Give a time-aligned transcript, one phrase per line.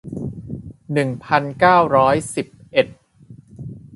[0.93, 2.87] หนึ่งพันเก้าร้อยเก้าสิบเอ็ด